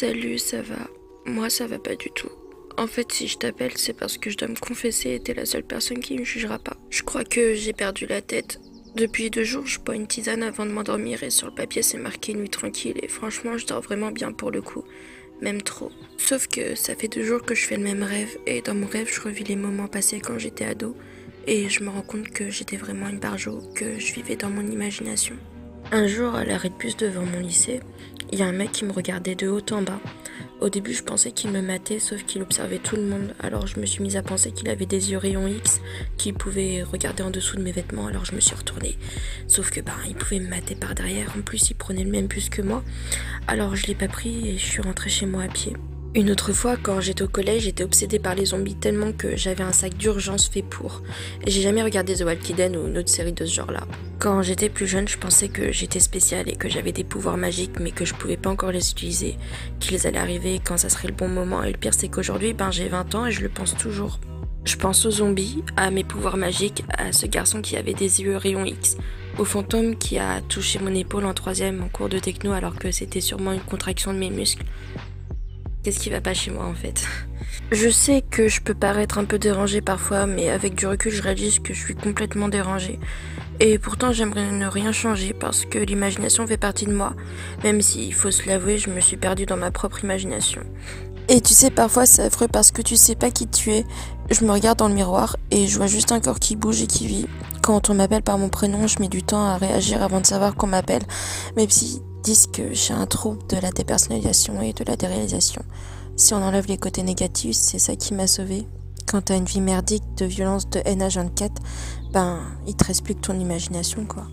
Salut, 0.00 0.38
ça 0.38 0.62
va? 0.62 0.86
Moi, 1.26 1.50
ça 1.50 1.66
va 1.66 1.80
pas 1.80 1.96
du 1.96 2.08
tout. 2.12 2.30
En 2.76 2.86
fait, 2.86 3.10
si 3.10 3.26
je 3.26 3.36
t'appelle, 3.36 3.72
c'est 3.74 3.94
parce 3.94 4.16
que 4.16 4.30
je 4.30 4.36
dois 4.36 4.46
me 4.46 4.54
confesser 4.54 5.14
et 5.14 5.18
t'es 5.18 5.34
la 5.34 5.44
seule 5.44 5.64
personne 5.64 5.98
qui 5.98 6.16
me 6.16 6.22
jugera 6.22 6.60
pas. 6.60 6.76
Je 6.88 7.02
crois 7.02 7.24
que 7.24 7.54
j'ai 7.54 7.72
perdu 7.72 8.06
la 8.06 8.22
tête. 8.22 8.60
Depuis 8.94 9.28
deux 9.28 9.42
jours, 9.42 9.66
je 9.66 9.80
bois 9.80 9.96
une 9.96 10.06
tisane 10.06 10.44
avant 10.44 10.66
de 10.66 10.70
m'endormir 10.70 11.24
et 11.24 11.30
sur 11.30 11.48
le 11.48 11.52
papier 11.52 11.82
c'est 11.82 11.98
marqué 11.98 12.32
nuit 12.32 12.48
tranquille 12.48 12.94
et 13.02 13.08
franchement, 13.08 13.58
je 13.58 13.66
dors 13.66 13.80
vraiment 13.80 14.12
bien 14.12 14.30
pour 14.30 14.52
le 14.52 14.62
coup. 14.62 14.84
Même 15.40 15.62
trop. 15.62 15.90
Sauf 16.16 16.46
que 16.46 16.76
ça 16.76 16.94
fait 16.94 17.08
deux 17.08 17.24
jours 17.24 17.42
que 17.42 17.56
je 17.56 17.66
fais 17.66 17.76
le 17.76 17.82
même 17.82 18.04
rêve 18.04 18.38
et 18.46 18.62
dans 18.62 18.76
mon 18.76 18.86
rêve, 18.86 19.10
je 19.12 19.20
revis 19.20 19.42
les 19.42 19.56
moments 19.56 19.88
passés 19.88 20.20
quand 20.20 20.38
j'étais 20.38 20.66
ado 20.66 20.94
et 21.48 21.68
je 21.68 21.82
me 21.82 21.90
rends 21.90 22.02
compte 22.02 22.28
que 22.28 22.50
j'étais 22.50 22.76
vraiment 22.76 23.08
une 23.08 23.18
barjo, 23.18 23.62
que 23.74 23.98
je 23.98 24.14
vivais 24.14 24.36
dans 24.36 24.50
mon 24.50 24.64
imagination. 24.64 25.34
Un 25.90 26.06
jour, 26.06 26.34
à 26.34 26.44
l'arrêt 26.44 26.68
de 26.68 26.74
bus 26.74 26.96
devant 26.98 27.24
mon 27.24 27.40
lycée, 27.40 27.80
il 28.32 28.38
y 28.38 28.42
a 28.42 28.46
un 28.46 28.52
mec 28.52 28.72
qui 28.72 28.84
me 28.84 28.92
regardait 28.92 29.34
de 29.34 29.48
haut 29.48 29.62
en 29.70 29.82
bas. 29.82 30.00
Au 30.60 30.68
début, 30.68 30.92
je 30.92 31.02
pensais 31.02 31.30
qu'il 31.30 31.50
me 31.50 31.60
matait, 31.60 32.00
sauf 32.00 32.24
qu'il 32.24 32.42
observait 32.42 32.78
tout 32.78 32.96
le 32.96 33.02
monde. 33.02 33.34
Alors, 33.38 33.66
je 33.66 33.78
me 33.78 33.86
suis 33.86 34.02
mise 34.02 34.16
à 34.16 34.22
penser 34.22 34.50
qu'il 34.50 34.68
avait 34.68 34.86
des 34.86 35.12
yeux 35.12 35.18
rayons 35.18 35.46
X, 35.46 35.80
qu'il 36.16 36.34
pouvait 36.34 36.82
regarder 36.82 37.22
en 37.22 37.30
dessous 37.30 37.56
de 37.56 37.62
mes 37.62 37.72
vêtements. 37.72 38.06
Alors, 38.06 38.24
je 38.24 38.34
me 38.34 38.40
suis 38.40 38.56
retournée. 38.56 38.98
Sauf 39.46 39.70
que, 39.70 39.80
bah, 39.80 39.92
il 40.08 40.16
pouvait 40.16 40.40
me 40.40 40.48
mater 40.48 40.74
par 40.74 40.94
derrière. 40.94 41.32
En 41.38 41.42
plus, 41.42 41.70
il 41.70 41.74
prenait 41.74 42.04
le 42.04 42.10
même 42.10 42.26
bus 42.26 42.48
que 42.48 42.62
moi. 42.62 42.82
Alors, 43.46 43.76
je 43.76 43.86
l'ai 43.86 43.94
pas 43.94 44.08
pris 44.08 44.48
et 44.48 44.58
je 44.58 44.64
suis 44.64 44.82
rentrée 44.82 45.10
chez 45.10 45.26
moi 45.26 45.44
à 45.44 45.48
pied. 45.48 45.74
Une 46.14 46.30
autre 46.30 46.54
fois, 46.54 46.76
quand 46.82 47.02
j'étais 47.02 47.22
au 47.22 47.28
collège, 47.28 47.64
j'étais 47.64 47.84
obsédée 47.84 48.18
par 48.18 48.34
les 48.34 48.46
zombies 48.46 48.74
tellement 48.74 49.12
que 49.12 49.36
j'avais 49.36 49.62
un 49.62 49.72
sac 49.72 49.94
d'urgence 49.94 50.48
fait 50.48 50.62
pour. 50.62 51.02
J'ai 51.46 51.60
jamais 51.60 51.82
regardé 51.82 52.14
The 52.14 52.22
Walking 52.22 52.56
Dead 52.56 52.76
ou 52.76 52.86
une 52.86 52.96
autre 52.96 53.10
série 53.10 53.34
de 53.34 53.44
ce 53.44 53.54
genre-là. 53.54 53.86
Quand 54.18 54.40
j'étais 54.40 54.70
plus 54.70 54.86
jeune, 54.86 55.06
je 55.06 55.18
pensais 55.18 55.48
que 55.48 55.70
j'étais 55.70 56.00
spéciale 56.00 56.48
et 56.48 56.56
que 56.56 56.68
j'avais 56.70 56.92
des 56.92 57.04
pouvoirs 57.04 57.36
magiques, 57.36 57.78
mais 57.78 57.90
que 57.90 58.06
je 58.06 58.14
pouvais 58.14 58.38
pas 58.38 58.48
encore 58.48 58.72
les 58.72 58.90
utiliser, 58.90 59.36
qu'ils 59.80 60.06
allaient 60.06 60.18
arriver 60.18 60.60
quand 60.64 60.78
ça 60.78 60.88
serait 60.88 61.08
le 61.08 61.14
bon 61.14 61.28
moment. 61.28 61.62
Et 61.62 61.72
le 61.72 61.78
pire, 61.78 61.94
c'est 61.94 62.08
qu'aujourd'hui, 62.08 62.54
ben, 62.54 62.70
j'ai 62.70 62.88
20 62.88 63.14
ans 63.14 63.26
et 63.26 63.32
je 63.32 63.42
le 63.42 63.50
pense 63.50 63.76
toujours. 63.76 64.18
Je 64.64 64.76
pense 64.76 65.04
aux 65.04 65.10
zombies, 65.10 65.62
à 65.76 65.90
mes 65.90 66.04
pouvoirs 66.04 66.38
magiques, 66.38 66.84
à 66.88 67.12
ce 67.12 67.26
garçon 67.26 67.60
qui 67.60 67.76
avait 67.76 67.94
des 67.94 68.22
yeux 68.22 68.36
rayons 68.36 68.64
X, 68.64 68.96
au 69.38 69.44
fantôme 69.44 69.96
qui 69.96 70.18
a 70.18 70.40
touché 70.40 70.78
mon 70.78 70.94
épaule 70.94 71.26
en 71.26 71.34
troisième 71.34 71.82
en 71.82 71.88
cours 71.88 72.08
de 72.08 72.18
techno 72.18 72.52
alors 72.52 72.76
que 72.76 72.90
c'était 72.90 73.20
sûrement 73.20 73.52
une 73.52 73.60
contraction 73.60 74.12
de 74.12 74.18
mes 74.18 74.30
muscles, 74.30 74.64
Qu'est-ce 75.82 76.00
qui 76.00 76.10
va 76.10 76.20
pas 76.20 76.34
chez 76.34 76.50
moi 76.50 76.66
en 76.66 76.74
fait? 76.74 77.06
Je 77.70 77.88
sais 77.88 78.22
que 78.22 78.48
je 78.48 78.60
peux 78.60 78.74
paraître 78.74 79.18
un 79.18 79.24
peu 79.24 79.38
dérangée 79.38 79.80
parfois, 79.80 80.26
mais 80.26 80.48
avec 80.48 80.74
du 80.74 80.86
recul, 80.86 81.12
je 81.12 81.22
réalise 81.22 81.58
que 81.60 81.74
je 81.74 81.84
suis 81.84 81.94
complètement 81.94 82.48
dérangée. 82.48 82.98
Et 83.60 83.78
pourtant, 83.78 84.12
j'aimerais 84.12 84.50
ne 84.50 84.66
rien 84.66 84.92
changer 84.92 85.32
parce 85.32 85.64
que 85.64 85.78
l'imagination 85.78 86.46
fait 86.46 86.56
partie 86.56 86.86
de 86.86 86.94
moi. 86.94 87.14
Même 87.64 87.82
s'il 87.82 88.14
faut 88.14 88.30
se 88.30 88.46
l'avouer, 88.46 88.78
je 88.78 88.90
me 88.90 89.00
suis 89.00 89.16
perdue 89.16 89.46
dans 89.46 89.56
ma 89.56 89.70
propre 89.70 90.04
imagination. 90.04 90.62
Et 91.28 91.40
tu 91.40 91.52
sais, 91.52 91.70
parfois 91.70 92.06
c'est 92.06 92.22
affreux 92.22 92.48
parce 92.48 92.70
que 92.70 92.80
tu 92.80 92.96
sais 92.96 93.14
pas 93.14 93.30
qui 93.30 93.46
tu 93.46 93.70
es. 93.72 93.84
Je 94.30 94.44
me 94.44 94.50
regarde 94.50 94.78
dans 94.78 94.88
le 94.88 94.94
miroir 94.94 95.36
et 95.50 95.66
je 95.66 95.76
vois 95.76 95.86
juste 95.86 96.10
un 96.12 96.20
corps 96.20 96.38
qui 96.38 96.56
bouge 96.56 96.80
et 96.82 96.86
qui 96.86 97.06
vit. 97.06 97.26
Quand 97.68 97.90
on 97.90 97.94
m'appelle 97.94 98.22
par 98.22 98.38
mon 98.38 98.48
prénom, 98.48 98.86
je 98.86 98.98
mets 98.98 99.10
du 99.10 99.22
temps 99.22 99.44
à 99.44 99.58
réagir 99.58 100.02
avant 100.02 100.22
de 100.22 100.26
savoir 100.26 100.54
qu'on 100.54 100.68
m'appelle. 100.68 101.02
Même 101.54 101.68
si 101.68 102.00
disent 102.22 102.46
que 102.46 102.72
j'ai 102.72 102.94
un 102.94 103.04
trouble 103.04 103.46
de 103.46 103.58
la 103.58 103.70
dépersonnalisation 103.70 104.62
et 104.62 104.72
de 104.72 104.84
la 104.84 104.96
déréalisation. 104.96 105.60
Si 106.16 106.32
on 106.32 106.42
enlève 106.42 106.66
les 106.66 106.78
côtés 106.78 107.02
négatifs, 107.02 107.56
c'est 107.56 107.78
ça 107.78 107.94
qui 107.94 108.14
m'a 108.14 108.26
sauvé. 108.26 108.66
Quand 109.06 109.20
t'as 109.20 109.36
une 109.36 109.44
vie 109.44 109.60
merdique 109.60 110.14
de 110.16 110.24
violence, 110.24 110.70
de 110.70 110.80
haine 110.86 111.02
à 111.02 111.10
24, 111.10 111.60
ben, 112.10 112.40
il 112.66 112.74
te 112.74 112.86
reste 112.86 113.04
plus 113.04 113.14
que 113.14 113.20
ton 113.20 113.38
imagination, 113.38 114.06
quoi. 114.06 114.26